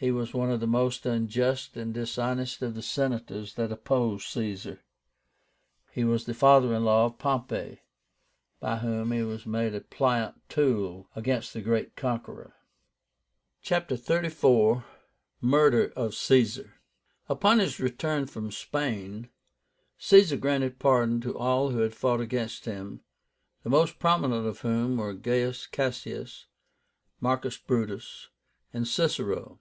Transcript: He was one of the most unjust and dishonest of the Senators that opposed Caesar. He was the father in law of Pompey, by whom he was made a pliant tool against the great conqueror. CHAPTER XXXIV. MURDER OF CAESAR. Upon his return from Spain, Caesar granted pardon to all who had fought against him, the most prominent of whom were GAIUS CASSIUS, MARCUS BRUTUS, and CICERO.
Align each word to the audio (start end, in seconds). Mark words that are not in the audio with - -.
He 0.00 0.12
was 0.12 0.32
one 0.32 0.48
of 0.48 0.60
the 0.60 0.68
most 0.68 1.06
unjust 1.06 1.76
and 1.76 1.92
dishonest 1.92 2.62
of 2.62 2.76
the 2.76 2.82
Senators 2.82 3.54
that 3.54 3.72
opposed 3.72 4.28
Caesar. 4.28 4.84
He 5.90 6.04
was 6.04 6.24
the 6.24 6.34
father 6.34 6.72
in 6.72 6.84
law 6.84 7.06
of 7.06 7.18
Pompey, 7.18 7.80
by 8.60 8.76
whom 8.76 9.10
he 9.10 9.22
was 9.24 9.44
made 9.44 9.74
a 9.74 9.80
pliant 9.80 10.36
tool 10.48 11.08
against 11.16 11.52
the 11.52 11.60
great 11.60 11.96
conqueror. 11.96 12.54
CHAPTER 13.60 13.96
XXXIV. 13.96 14.84
MURDER 15.40 15.92
OF 15.96 16.12
CAESAR. 16.12 16.74
Upon 17.28 17.58
his 17.58 17.80
return 17.80 18.26
from 18.26 18.52
Spain, 18.52 19.30
Caesar 19.98 20.36
granted 20.36 20.78
pardon 20.78 21.20
to 21.22 21.36
all 21.36 21.70
who 21.70 21.78
had 21.78 21.92
fought 21.96 22.20
against 22.20 22.66
him, 22.66 23.00
the 23.64 23.70
most 23.70 23.98
prominent 23.98 24.46
of 24.46 24.60
whom 24.60 24.96
were 24.98 25.12
GAIUS 25.12 25.66
CASSIUS, 25.68 26.46
MARCUS 27.18 27.56
BRUTUS, 27.56 28.28
and 28.72 28.86
CICERO. 28.86 29.58